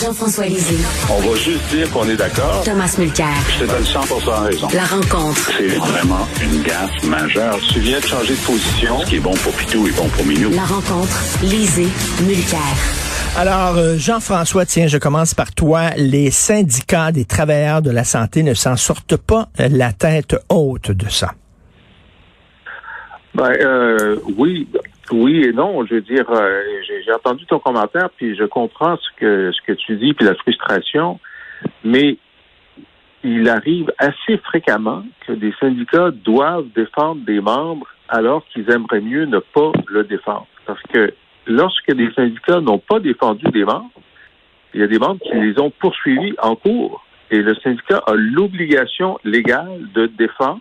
[0.00, 0.78] Jean-François Lisée.
[1.10, 2.62] On va juste dire qu'on est d'accord.
[2.64, 3.26] Thomas Mulcair.
[3.58, 4.00] Je te donne 100
[4.44, 4.68] raison.
[4.72, 5.50] La rencontre.
[5.58, 7.58] C'est vraiment une gaffe majeure.
[7.70, 9.00] Tu viens de changer de position.
[9.00, 10.50] Ce qui est bon pour Pitou est bon pour Minou.
[10.50, 11.22] La rencontre.
[11.42, 11.88] Lisée.
[12.22, 12.60] Mulcair.
[13.36, 15.90] Alors, euh, Jean-François, tiens, je commence par toi.
[15.96, 20.92] Les syndicats des travailleurs de la santé ne s'en sortent pas euh, la tête haute
[20.92, 21.34] de ça.
[23.34, 24.68] Ben, euh, oui,
[25.12, 25.84] oui et non.
[25.86, 26.62] Je veux dire, euh,
[27.04, 30.34] j'ai entendu ton commentaire, puis je comprends ce que ce que tu dis, puis la
[30.34, 31.20] frustration,
[31.84, 32.18] mais
[33.22, 39.24] il arrive assez fréquemment que des syndicats doivent défendre des membres alors qu'ils aimeraient mieux
[39.26, 40.46] ne pas le défendre.
[40.66, 41.12] Parce que
[41.46, 43.90] lorsque des syndicats n'ont pas défendu des membres,
[44.74, 47.04] il y a des membres qui les ont poursuivis en cours.
[47.30, 50.60] Et le syndicat a l'obligation légale de défendre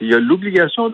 [0.00, 0.92] il y a l'obligation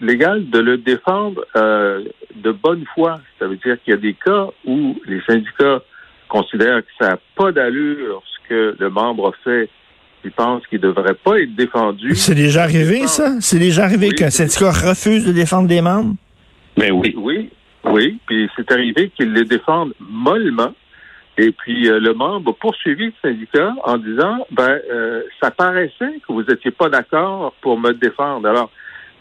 [0.00, 2.04] légale de le défendre euh,
[2.34, 3.20] de bonne foi.
[3.38, 5.82] Ça veut dire qu'il y a des cas où les syndicats
[6.28, 9.68] considèrent que ça n'a pas d'allure ce que le membre a fait.
[10.24, 12.14] Ils pensent qu'il ne devrait pas être défendu.
[12.16, 13.40] C'est déjà arrivé, ça?
[13.40, 16.14] C'est déjà arrivé qu'un syndicat refuse de défendre des membres?
[16.76, 17.14] Mais oui.
[17.16, 17.50] Oui,
[17.84, 18.18] oui.
[18.26, 20.74] Puis c'est arrivé qu'ils les défendent mollement
[21.38, 26.20] et puis euh, le membre a poursuivi le syndicat en disant ben euh, ça paraissait
[26.26, 28.48] que vous n'étiez pas d'accord pour me défendre.
[28.48, 28.70] Alors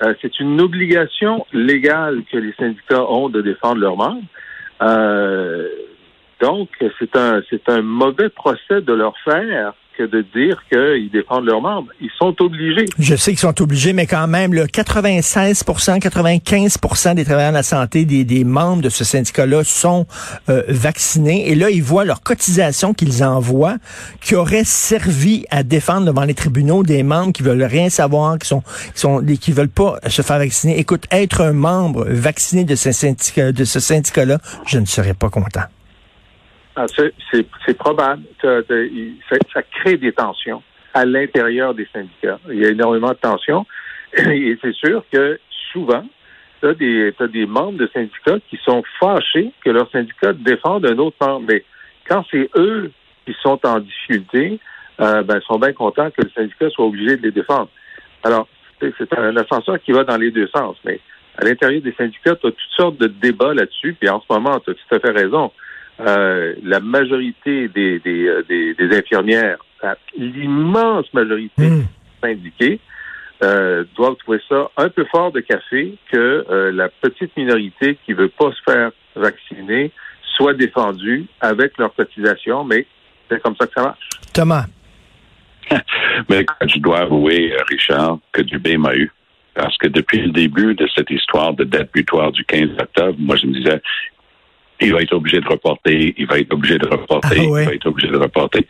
[0.04, 4.24] euh, c'est une obligation légale que les syndicats ont de défendre leurs membres.
[6.42, 11.46] donc c'est un c'est un mauvais procès de leur faire que de dire qu'ils défendent
[11.46, 11.92] leurs membres.
[12.02, 12.86] Ils sont obligés.
[13.00, 17.64] Je sais qu'ils sont obligés, mais quand même, le 96% 95% des travailleurs de la
[17.64, 20.06] santé, des, des membres de ce syndicat-là sont
[20.50, 21.50] euh, vaccinés.
[21.50, 23.78] Et là, ils voient leur cotisation qu'ils envoient,
[24.22, 28.48] qui aurait servi à défendre devant les tribunaux des membres qui veulent rien savoir, qui
[28.48, 28.62] sont,
[28.94, 30.80] qui sont, qui veulent pas se faire vacciner.
[30.80, 35.30] Écoute, être un membre vacciné de ce syndicat, de ce syndicat-là, je ne serais pas
[35.30, 35.64] content.
[36.80, 38.22] Ah, c'est probable.
[38.40, 38.62] Ça,
[39.82, 40.62] crée des tensions
[40.94, 42.40] à l'intérieur des syndicats.
[42.50, 43.66] Il y a énormément de tensions.
[44.18, 45.40] Et c'est sûr que
[45.74, 46.06] souvent,
[46.62, 51.18] tu as, des membres de syndicats qui sont fâchés que leur syndicat défende un autre
[51.20, 51.48] membre.
[51.50, 51.64] Mais
[52.08, 52.92] quand c'est eux
[53.26, 54.60] qui sont en difficulté,
[55.00, 57.70] euh, ben, ils sont bien contents que le syndicat soit obligé de les défendre.
[58.24, 58.48] Alors,
[58.80, 60.78] c'est un ascenseur qui va dans les deux sens.
[60.86, 61.00] Mais
[61.40, 63.96] à l'intérieur des syndicats, tu as toutes sortes de débats là-dessus.
[64.00, 65.52] Puis en ce moment, tu as tout à fait raison.
[66.00, 69.58] Euh, la majorité des, des, euh, des, infirmières,
[70.16, 71.86] l'immense majorité mmh.
[72.22, 72.80] syndiquées,
[73.44, 78.14] euh, doivent trouver ça un peu fort de café que euh, la petite minorité qui
[78.14, 79.92] veut pas se faire vacciner
[80.36, 82.88] soit défendue avec leur cotisation, mais
[83.30, 84.10] c'est comme ça que ça marche.
[84.34, 84.66] Thomas.
[86.30, 89.12] mais je dois avouer, Richard, que du bien m'a eu.
[89.54, 93.36] Parce que depuis le début de cette histoire de date butoir du 15 octobre, moi,
[93.36, 93.82] je me disais,
[94.82, 97.74] il va être obligé de reporter, il va être obligé de reporter, ah il va
[97.74, 98.66] être obligé de reporter.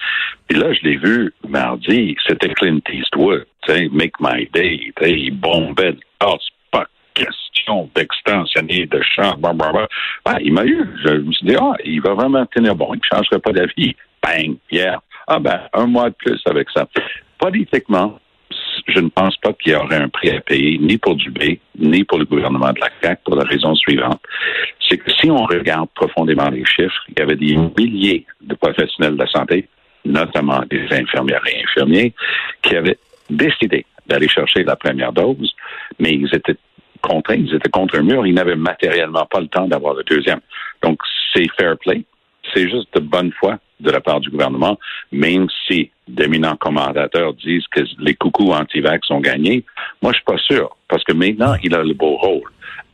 [0.48, 3.46] Puis là, je l'ai vu mardi, c'était Clint Eastwood,
[3.92, 9.88] Make My Day, il bombait oh, c'est pas question d'extensionner de champ, blablabla.
[10.26, 13.00] Ben, il m'a eu, je me suis dit, ah, il va vraiment tenir bon, il
[13.00, 13.96] ne changerait pas d'avis.
[14.24, 15.00] Bang, hier.
[15.28, 16.88] Ah ben, un mois de plus avec ça.
[17.38, 18.20] Politiquement,
[18.88, 22.04] je ne pense pas qu'il y aurait un prix à payer, ni pour Dubé, ni
[22.04, 24.22] pour le gouvernement de la CAQ, pour la raison suivante.
[24.88, 29.16] C'est que si on regarde profondément les chiffres, il y avait des milliers de professionnels
[29.16, 29.68] de la santé,
[30.06, 32.14] notamment des infirmières et infirmiers,
[32.62, 32.98] qui avaient
[33.30, 35.54] décidé d'aller chercher la première dose,
[36.00, 36.56] mais ils étaient
[37.02, 40.40] contraints, ils étaient contre un mur, ils n'avaient matériellement pas le temps d'avoir le deuxième.
[40.82, 41.00] Donc,
[41.34, 42.04] c'est fair play,
[42.54, 44.80] c'est juste de bonne foi de la part du gouvernement,
[45.12, 49.64] même si d'éminents commentateurs disent que les coucous anti-vax ont gagné.
[50.02, 52.50] Moi, je suis pas sûr, parce que maintenant, il a le beau rôle.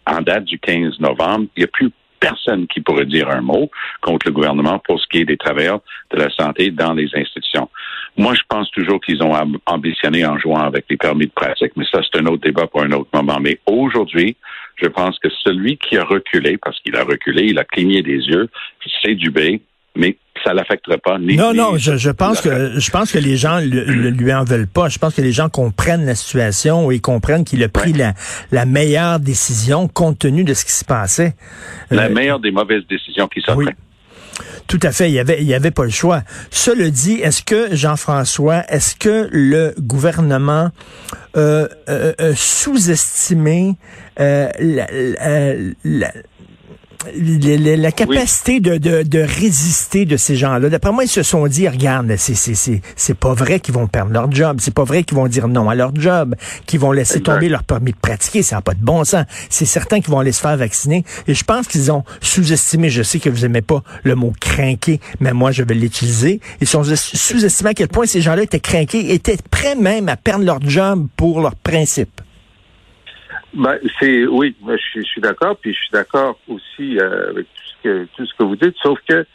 [0.05, 3.69] En date du 15 novembre, il n'y a plus personne qui pourrait dire un mot
[4.01, 7.69] contre le gouvernement pour ce qui est des travailleurs de la santé dans les institutions.
[8.15, 9.33] Moi, je pense toujours qu'ils ont
[9.65, 12.81] ambitionné en jouant avec les permis de pratique, mais ça, c'est un autre débat pour
[12.81, 13.39] un autre moment.
[13.41, 14.37] Mais aujourd'hui,
[14.77, 18.19] je pense que celui qui a reculé, parce qu'il a reculé, il a cligné des
[18.19, 18.49] yeux,
[19.01, 19.61] c'est Dubé,
[19.95, 21.17] mais ça l'affecterait pas.
[21.19, 24.89] non, non, je, pense que je pense que les gens le, lui en veulent pas.
[24.89, 28.13] Je pense que les gens comprennent la situation et comprennent qu'il a pris la,
[28.51, 31.35] la meilleure décision compte tenu de ce qui se passait.
[31.91, 33.59] La euh, meilleure des mauvaises décisions qui sortent.
[34.67, 36.23] Tout à fait, il y avait, il y avait pas le choix.
[36.49, 40.69] Cela dit, est-ce que Jean-François, est-ce que le gouvernement
[41.35, 43.75] euh, euh, sous-estimé
[44.17, 45.53] la, la,
[45.83, 46.11] la
[47.91, 50.69] capacité de, de, de, résister de ces gens-là.
[50.69, 53.87] D'après moi, ils se sont dit, regarde, c'est, c'est, c'est, c'est pas vrai qu'ils vont
[53.87, 54.57] perdre leur job.
[54.59, 56.35] C'est pas vrai qu'ils vont dire non à leur job,
[56.65, 58.43] qu'ils vont laisser tomber leur permis de pratiquer.
[58.43, 59.25] Ça n'a pas de bon sens.
[59.49, 61.03] C'est certain qu'ils vont aller se faire vacciner.
[61.27, 64.99] Et je pense qu'ils ont sous-estimé, je sais que vous aimez pas le mot craquer,
[65.19, 66.39] mais moi, je vais l'utiliser.
[66.61, 70.45] Ils ont sous-estimé à quel point ces gens-là étaient craqués, étaient prêts même à perdre
[70.45, 72.21] leur job pour leurs principes.
[73.53, 77.83] Ben, c'est oui, je, suis d'accord, puis je suis d'accord aussi euh, avec tout ce
[77.83, 79.25] que tout ce que vous dites, sauf que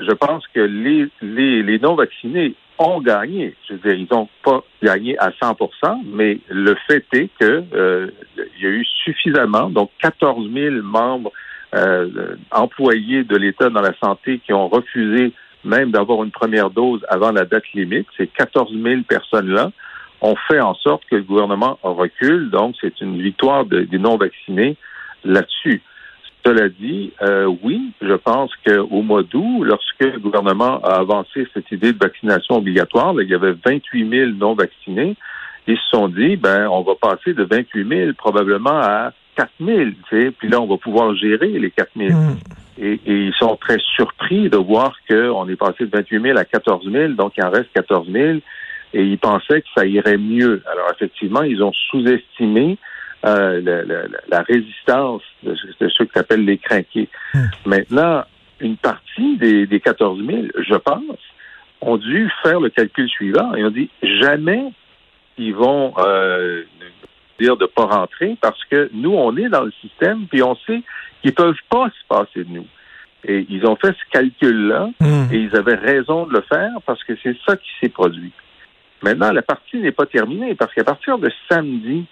[0.00, 3.54] je pense que les, les, les non vaccinés ont gagné.
[3.68, 8.10] Je veux dire, ils n'ont pas gagné à 100% mais le fait est que euh,
[8.36, 11.32] il y a eu suffisamment, donc 14 000 membres
[11.74, 15.32] euh, employés de l'État dans la santé qui ont refusé
[15.64, 18.06] même d'avoir une première dose avant la date limite.
[18.16, 19.72] Ces 14 000 personnes-là
[20.20, 22.50] ont fait en sorte que le gouvernement recule.
[22.50, 24.76] Donc, c'est une victoire des non-vaccinés
[25.24, 25.82] là-dessus.
[26.44, 31.70] Cela dit, euh, oui, je pense qu'au mois d'août, lorsque le gouvernement a avancé cette
[31.72, 35.16] idée de vaccination obligatoire, il y avait 28 000 non-vaccinés.
[35.66, 39.78] Ils se sont dit, ben, on va passer de 28 000 probablement à 4 000,
[39.78, 42.10] tu sais, puis là, on va pouvoir gérer les 4 000.
[42.10, 42.36] Mm.
[42.78, 46.44] Et, et, ils sont très surpris de voir qu'on est passé de 28 000 à
[46.44, 48.38] 14 000, donc il en reste 14 000
[48.94, 50.62] et ils pensaient que ça irait mieux.
[50.70, 52.78] Alors effectivement, ils ont sous-estimé
[53.26, 53.60] euh,
[54.28, 55.54] la, résistance de,
[55.88, 57.08] ceux que appellent les craqués.
[57.34, 57.46] Hmm.
[57.66, 58.24] Maintenant,
[58.60, 61.18] une partie des, des 14 000, je pense,
[61.80, 63.54] ont dû faire le calcul suivant.
[63.54, 64.72] Ils ont dit jamais
[65.38, 66.64] ils vont euh,
[67.40, 70.82] dire de pas rentrer parce que nous, on est dans le système, puis on sait
[71.22, 72.66] qu'ils peuvent pas se passer de nous.
[73.24, 75.32] Et ils ont fait ce calcul-là, hmm.
[75.32, 78.32] et ils avaient raison de le faire parce que c'est ça qui s'est produit.
[79.02, 82.04] Maintenant, la partie n'est pas terminée parce qu'à partir de samedi,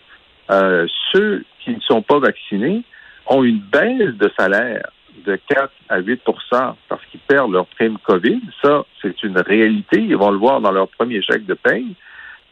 [0.50, 2.82] euh, ceux qui ne sont pas vaccinés
[3.26, 4.88] ont une baisse de salaire
[5.24, 8.40] de 4 à 8% parce qu'ils perdent leur prime COVID.
[8.62, 10.00] Ça, c'est une réalité.
[10.00, 11.94] Ils vont le voir dans leur premier chèque de paye.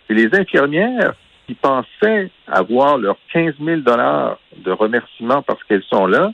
[0.09, 1.15] Et les infirmières
[1.47, 6.33] qui pensaient avoir leurs 15 000 de remerciement parce qu'elles sont là,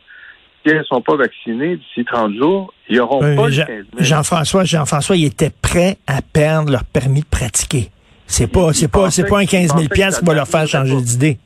[0.63, 3.85] si elles ne sont pas vaccinées d'ici 30 jours, ils n'auront pas Jean, 15 000.
[3.99, 7.91] Jean-François, Jean-François, ils étaient prêts à perdre leur permis de pratiquer.
[8.27, 11.39] C'est pas, c'est pas, c'est pas un 15 000 qui va leur faire changer d'idée.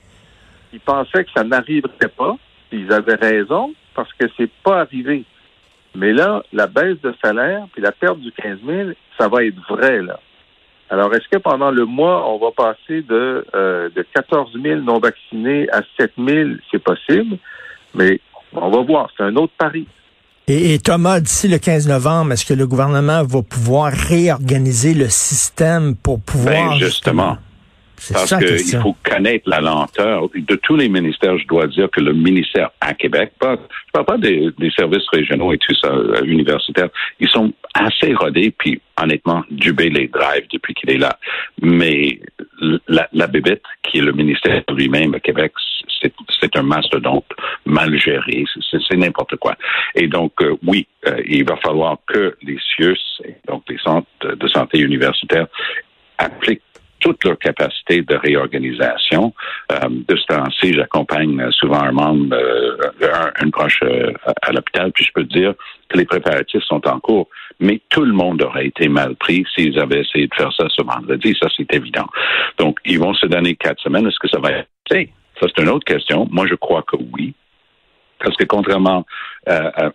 [0.73, 2.37] Ils pensaient que ça n'arriverait pas.
[2.73, 5.25] Ils avaient raison parce que c'est pas arrivé.
[5.95, 9.57] Mais là, la baisse de salaire puis la perte du 15 000, ça va être
[9.69, 10.19] vrai, là.
[10.91, 14.99] Alors, est-ce que pendant le mois, on va passer de, euh, de 14 000 non
[14.99, 16.51] vaccinés à 7 000?
[16.71, 17.39] C'est possible,
[17.95, 18.21] mais
[18.57, 19.09] on va voir.
[19.17, 19.87] C'est un autre pari.
[20.47, 25.97] Et, Thomas, d'ici le 15 novembre, est-ce que le gouvernement va pouvoir réorganiser le système
[25.97, 26.71] pour pouvoir...
[26.71, 27.39] Ben, justement.
[28.13, 30.29] Parce qu'il faut connaître la lenteur.
[30.35, 34.07] De tous les ministères, je dois dire que le ministère à Québec, pas, je parle
[34.07, 36.89] pas des, services régionaux et tout ça, euh, universitaires,
[37.21, 41.19] ils sont assez rodés, puis honnêtement, Dubé les drive depuis qu'il est là.
[41.63, 42.21] Mais
[42.89, 45.53] la, la bébête, qui est le ministère lui-même à Québec,
[46.41, 47.27] c'est un mastodonte
[47.65, 49.57] mal géré, c'est n'importe quoi.
[49.95, 52.99] Et donc, euh, oui, euh, il va falloir que les CIUS,
[53.49, 55.47] donc les centres de santé universitaires,
[56.19, 56.63] appliquent
[57.05, 59.35] toute leur capacité de réorganisation.
[59.71, 65.05] Euh, de ce temps-ci, j'accompagne souvent un membre, euh, une proche euh, à l'hôpital, puis
[65.05, 65.53] je peux dire
[65.91, 67.29] que les préparatifs sont en cours.
[67.61, 70.83] Mais tout le monde aurait été mal pris s'ils avaient essayé de faire ça ce
[70.83, 71.37] vendredi.
[71.39, 72.07] Ça, c'est évident.
[72.59, 74.07] Donc, ils vont se donner quatre semaines.
[74.07, 74.69] Est-ce que ça va être...
[75.41, 76.27] Ça, c'est une autre question.
[76.31, 77.35] Moi, je crois que oui.
[78.19, 79.05] Parce que contrairement
[79.47, 79.91] à,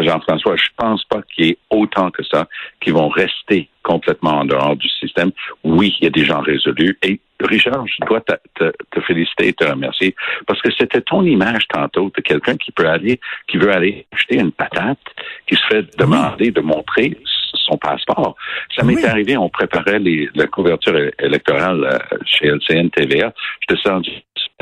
[0.00, 2.46] Jean-François, je pense pas qu'il y ait autant que ça
[2.80, 5.32] qui vont rester complètement en dehors du système.
[5.64, 6.96] Oui, il y a des gens résolus.
[7.02, 10.14] Et Richard, je dois te, te, féliciter et te remercier
[10.46, 14.36] parce que c'était ton image tantôt de quelqu'un qui peut aller, qui veut aller acheter
[14.36, 15.00] une patate,
[15.48, 17.18] qui se fait demander de montrer
[17.54, 18.36] son passeport.
[18.76, 23.32] Ça m'est arrivé, on préparait les, la couverture électorale euh, chez LCN TVA.
[23.68, 23.80] Je te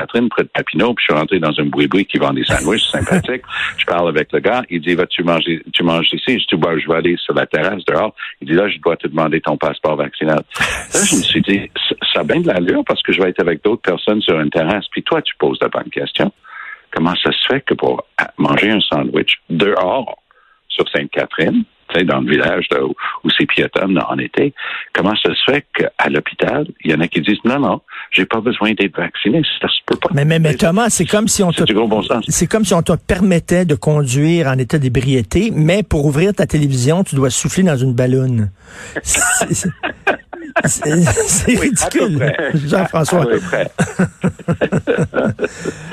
[0.01, 2.43] sens Catherine près de Papineau, puis je suis rentré dans un boui-boui qui vend des
[2.43, 3.43] sandwichs sympathiques.
[3.77, 6.39] Je parle avec le gars, il dit, vas-tu manger, tu manges ici?
[6.39, 8.13] Je dis, bah, je vais aller sur la terrasse dehors.
[8.41, 10.41] Il dit, là, je dois te demander ton passeport vaccinal.
[10.93, 11.69] Là, je me suis dit,
[12.13, 14.49] ça a bien de l'allure parce que je vais être avec d'autres personnes sur une
[14.49, 16.31] terrasse, puis toi, tu poses la bonne question.
[16.91, 18.05] Comment ça se fait que pour
[18.37, 20.17] manger un sandwich dehors
[20.67, 21.63] sur Sainte-Catherine,
[21.99, 22.67] dans le village
[23.23, 24.53] où, c'est piétonne en été,
[24.93, 27.81] comment ça se fait qu'à l'hôpital, il y en a qui disent non, non,
[28.11, 30.09] j'ai pas besoin d'être vacciné, ça se peut pas.
[30.13, 31.63] Mais, mais, mais Thomas, c'est comme si on te,
[32.27, 36.45] c'est comme si on te permettait de conduire en état d'ébriété, mais pour ouvrir ta
[36.47, 38.51] télévision, tu dois souffler dans une ballonne.
[40.65, 42.33] C'est ridicule,
[42.65, 43.25] Jean-François.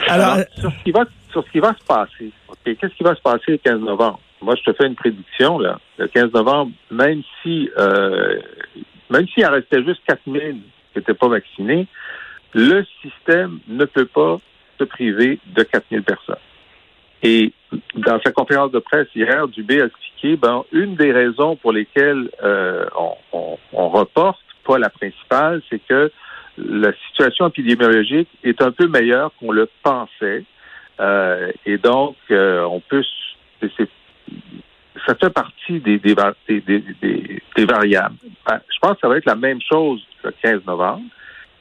[0.09, 2.33] Alors, sur ce qui va sur ce qui va se passer.
[2.65, 4.21] Qu'est-ce qui va se passer le 15 novembre?
[4.49, 5.79] Moi, je te fais une prédiction, là.
[5.99, 8.41] Le 15 novembre, même si, euh,
[9.11, 11.87] même s'il en restait juste 4000 qui n'étaient pas vaccinés,
[12.55, 14.39] le système ne peut pas
[14.79, 16.37] se priver de 4000 personnes.
[17.23, 17.53] Et
[17.97, 22.31] dans sa conférence de presse hier, Dubé a expliqué, ben, une des raisons pour lesquelles
[22.43, 22.87] euh,
[23.35, 26.11] on, reporte, pas la principale, c'est que
[26.57, 30.45] la situation épidémiologique est un peu meilleure qu'on le pensait.
[31.01, 33.05] Euh, et donc, on peut,
[35.07, 35.99] ça fait partie des,
[37.65, 38.17] variables.
[38.47, 41.05] Ben, je pense que ça va être la même chose le 15 novembre.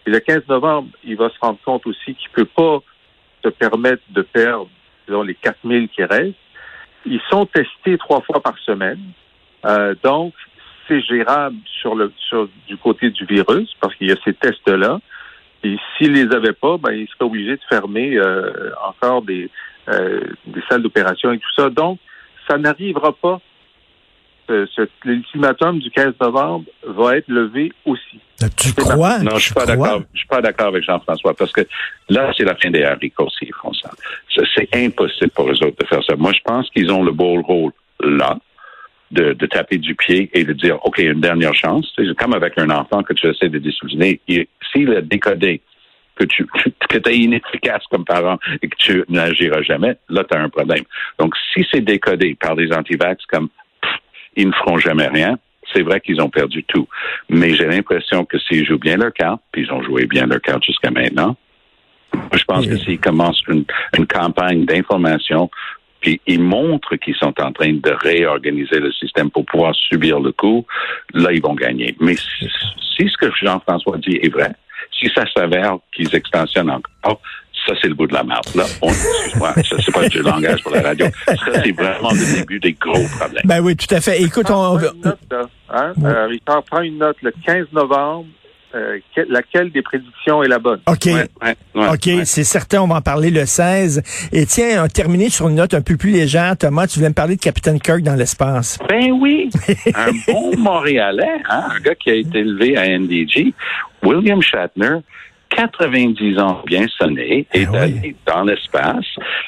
[0.06, 2.80] Le 15 novembre, il va se rendre compte aussi qu'il peut pas
[3.44, 4.70] se permettre de perdre
[5.08, 6.36] disons, les 4000 qui restent.
[7.06, 9.00] Ils sont testés trois fois par semaine.
[9.66, 10.34] Euh, donc,
[10.88, 12.12] c'est gérable sur le
[12.68, 15.00] du côté du virus parce qu'il y a ces tests-là.
[15.64, 19.50] Et s'ils les avaient pas, ben, ils seraient obligés de fermer euh, encore des,
[19.90, 21.70] euh, des salles d'opération et tout ça.
[21.70, 22.00] Donc,
[22.48, 23.40] ça n'arrivera pas.
[25.04, 28.20] L'ultimatum du 15 novembre va être levé aussi.
[28.56, 29.20] Tu crois?
[29.20, 30.02] Non, je suis pas d'accord.
[30.14, 31.62] Je suis pas d'accord avec Jean-François parce que
[32.08, 33.92] là, c'est la fin des haricots s'ils font ça.
[34.56, 36.16] C'est impossible pour eux autres de faire ça.
[36.16, 38.38] Moi, je pense qu'ils ont le beau rôle là.
[39.10, 41.90] De, de, taper du pied et de dire, OK, une dernière chance.
[41.96, 44.20] C'est comme avec un enfant que tu essaies de discipliner.
[44.70, 45.62] S'il a décodé
[46.18, 46.46] que tu
[46.90, 50.84] que es inefficace comme parent et que tu n'agiras jamais, là, tu as un problème.
[51.20, 53.50] Donc, si c'est décodé par des antivax comme
[54.36, 55.38] ils ne feront jamais rien,
[55.74, 56.88] c'est vrai qu'ils ont perdu tout.
[57.30, 60.42] Mais j'ai l'impression que s'ils jouent bien leur carte, puis ils ont joué bien leur
[60.42, 61.36] carte jusqu'à maintenant,
[62.34, 63.66] je pense que s'ils commencent une,
[64.08, 65.50] campagne d'information,
[66.00, 70.32] puis ils montrent qu'ils sont en train de réorganiser le système pour pouvoir subir le
[70.32, 70.66] coup,
[71.14, 71.96] là, ils vont gagner.
[72.00, 74.54] Mais si ce que Jean-François dit est vrai,
[75.00, 77.22] si ça s'avère qu'ils extensionnent encore,
[77.66, 78.46] ça, c'est le bout de la merde.
[78.56, 81.08] Là, excuse-moi, ça, c'est pas du langage pour la radio.
[81.26, 83.44] Ça, c'est vraiment le début des gros problèmes.
[83.46, 84.22] Ben oui, tout à fait.
[84.22, 84.78] Écoute, on...
[84.78, 85.94] Prends une note, là, hein?
[86.04, 87.18] Euh, Richard, prends une note.
[87.22, 88.28] Le 15 novembre,
[88.76, 90.82] euh, laquelle des prédictions est la bonne?
[90.88, 91.06] OK.
[91.06, 91.28] Ouais,
[91.76, 94.02] ouais, OK, c'est certain, on va en parler le 16.
[94.32, 96.58] Et tiens, on terminer sur une note un peu plus légère.
[96.58, 98.78] Thomas, tu voulais me parler de Capitaine Kirk dans l'espace.
[98.90, 99.50] Ben oui,
[99.96, 101.64] un bon Montréalais, hein?
[101.76, 103.54] un gars qui a été élevé à NDG,
[104.04, 104.98] William Shatner,
[105.50, 109.06] 90 ans bien sonné, est ah allé dans l'espace,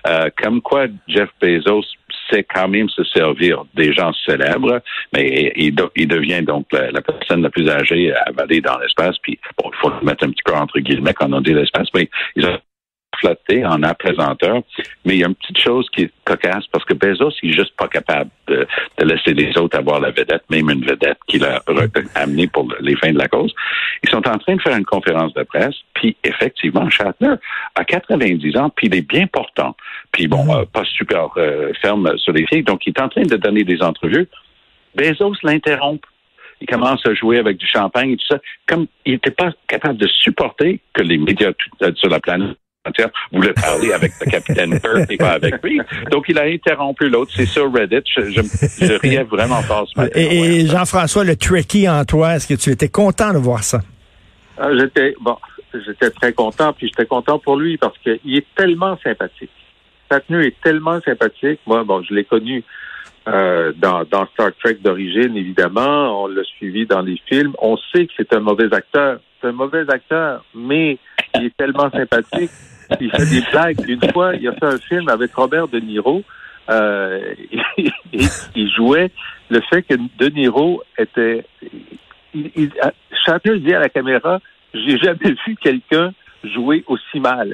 [0.08, 1.86] euh, comme quoi Jeff Bezos
[2.32, 4.82] sait quand même se servir des gens célèbres,
[5.14, 9.70] mais il, devient donc la, personne la plus âgée à aller dans l'espace, puis bon,
[9.74, 12.58] il faut mettre un petit peu entre guillemets quand on dit l'espace, mais ils ont
[13.20, 14.62] flotté en apaisanteur.
[15.06, 17.58] Mais il y a une petite chose qui est cocasse parce que Bezos, il est
[17.58, 18.68] juste pas capable de,
[19.00, 21.62] laisser les autres avoir la vedette, même une vedette qu'il a
[22.16, 23.54] amenée pour les fins de la cause.
[24.04, 27.36] Ils sont en train de faire une conférence de presse, puis effectivement, Shatner
[27.76, 29.76] a 90 ans, puis il est bien portant.
[30.12, 30.62] Puis bon, mm-hmm.
[30.62, 33.64] euh, pas super euh, ferme sur les filles, donc il est en train de donner
[33.64, 34.28] des entrevues.
[34.96, 36.04] Bezos l'interrompt
[36.62, 39.98] il commence à jouer avec du champagne et tout ça, comme il n'était pas capable
[39.98, 42.58] de supporter que les médias euh, sur la planète
[43.32, 45.80] voulait parler avec le capitaine Kirk et pas avec lui.
[46.12, 47.32] Donc, il a interrompu l'autre.
[47.36, 48.02] C'est sur Reddit.
[48.16, 50.20] Je, je, riais vraiment fort ce matin.
[50.20, 53.80] Et, Jean-François, le tricky en toi, est-ce que tu étais content de voir ça?
[54.58, 55.38] Ah, j'étais, bon,
[55.74, 59.52] j'étais très content, puis j'étais content pour lui parce qu'il est tellement sympathique.
[60.12, 61.60] Sa tenue est tellement sympathique.
[61.66, 62.64] Moi, bon, je l'ai connu
[63.28, 66.24] euh, dans, dans Star Trek d'origine, évidemment.
[66.24, 67.54] On l'a suivi dans les films.
[67.62, 69.20] On sait que c'est un mauvais acteur.
[69.40, 70.98] C'est un mauvais acteur, mais
[71.36, 72.52] il est tellement sympathique.
[73.00, 73.78] Il fait des blagues.
[73.88, 76.24] Une fois, il a fait un film avec Robert De Niro.
[76.70, 77.34] Euh,
[77.78, 77.92] et,
[78.56, 79.12] il jouait
[79.50, 81.46] le fait que De Niro était.
[82.34, 82.72] Il, il,
[83.64, 84.40] dit à la caméra
[84.74, 87.52] J'ai jamais vu quelqu'un jouer aussi mal.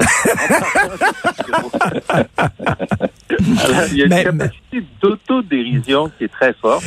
[3.91, 6.85] il y a une capacité d'autodérision qui est très forte.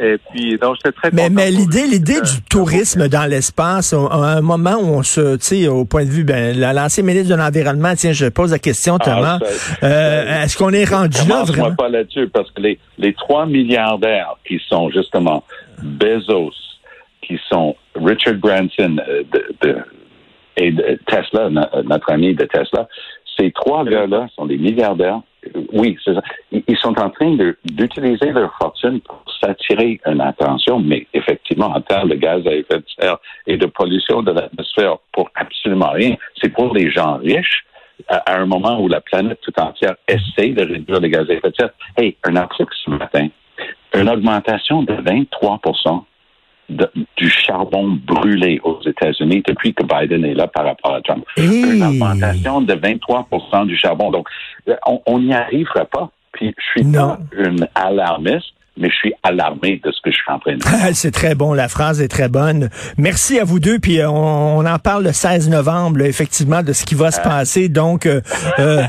[0.00, 4.40] Et puis, donc, j'étais très Mais, mais l'idée, l'idée du tourisme dans l'espace, à un
[4.40, 7.92] moment où on se, tu sais, au point de vue, ben, l'ancien ministre de l'Environnement,
[7.96, 9.38] tiens, je pose la question, ah, Thomas,
[9.82, 11.74] euh, est-ce qu'on est rendu là vraiment?
[11.74, 15.44] pas là-dessus, parce que les, les trois milliardaires qui sont justement
[15.82, 16.52] Bezos,
[17.22, 19.22] qui sont Richard Branson euh,
[19.62, 19.76] de,
[20.56, 21.50] et de Tesla,
[21.84, 22.88] notre ami de Tesla,
[23.38, 25.20] ces trois gars-là sont des milliardaires
[25.72, 26.22] oui, c'est ça.
[26.52, 32.08] Ils sont en train d'utiliser leur fortune pour s'attirer une attention, mais effectivement, en termes
[32.08, 36.16] de gaz à effet de serre et de pollution de l'atmosphère, pour absolument rien.
[36.40, 37.64] C'est pour les gens riches,
[38.08, 41.50] à, un moment où la planète tout entière essaie de réduire les gaz à effet
[41.50, 41.70] de serre.
[41.96, 43.28] Hey, un article ce matin,
[43.94, 45.60] une augmentation de 23
[46.68, 51.24] du charbon brûlé aux États-Unis depuis que Biden est là par rapport à Trump.
[51.36, 51.76] Hey.
[51.76, 53.28] Une augmentation de 23
[53.66, 54.10] du charbon.
[54.10, 54.28] Donc,
[54.68, 54.74] euh,
[55.06, 56.10] on n'y arrivera pas.
[56.32, 57.16] Puis, je suis Non.
[57.16, 60.62] pas une alarmiste, mais je suis alarmé de ce que je suis en train de
[60.62, 60.94] faire.
[60.94, 62.68] C'est très bon, la phrase est très bonne.
[62.98, 66.62] Merci à vous deux, puis euh, on, on en parle le 16 novembre, là, effectivement,
[66.62, 67.68] de ce qui va se passer.
[67.68, 68.20] Donc, euh,
[68.58, 68.82] euh,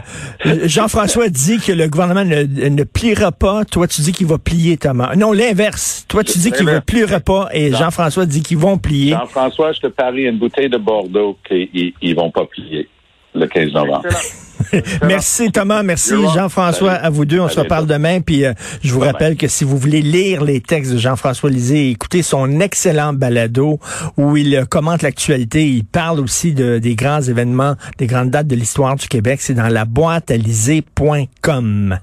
[0.65, 3.65] Jean-François dit que le gouvernement ne, ne pliera pas.
[3.65, 5.15] Toi, tu dis qu'il va plier, Thomas.
[5.15, 6.05] Non, l'inverse.
[6.07, 9.11] Toi, tu dis qu'il ne pliera pas, et Jean-François dit qu'ils vont plier.
[9.11, 12.89] Jean-François, je te parie une bouteille de Bordeaux qu'ils ne vont pas plier
[13.37, 14.03] le 15 novembre.
[14.05, 14.47] Excellent.
[15.07, 16.13] Merci Thomas, merci.
[16.33, 17.39] Jean-François, à vous deux.
[17.39, 18.21] On se reparle demain.
[18.21, 18.53] Puis euh,
[18.83, 22.59] je vous rappelle que si vous voulez lire les textes de Jean-François Lisée, écoutez son
[22.59, 23.79] excellent balado
[24.17, 25.67] où il euh, commente l'actualité.
[25.67, 29.39] Il parle aussi de, des grands événements, des grandes dates de l'histoire du Québec.
[29.41, 31.99] C'est dans la boîte à lisée.com.